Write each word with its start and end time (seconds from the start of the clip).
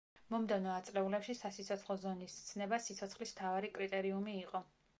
მომდევნო 0.33 0.71
ათწლეულებში 0.75 1.35
სასიცოცხლო 1.41 1.97
ზონის 2.05 2.37
ცნება 2.47 2.81
სიცოცხლის 2.87 3.35
მთავარი 3.37 3.73
კრიტერიუმი 3.79 4.39
იყო. 4.43 4.63